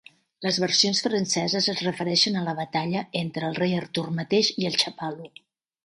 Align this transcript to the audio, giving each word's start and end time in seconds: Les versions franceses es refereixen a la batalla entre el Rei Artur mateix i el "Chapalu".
Les 0.45 0.55
versions 0.61 1.01
franceses 1.07 1.67
es 1.75 1.83
refereixen 1.89 2.39
a 2.41 2.47
la 2.49 2.57
batalla 2.63 3.07
entre 3.25 3.47
el 3.51 3.61
Rei 3.63 3.79
Artur 3.85 4.09
mateix 4.23 4.53
i 4.65 4.71
el 4.73 4.81
"Chapalu". 4.87 5.33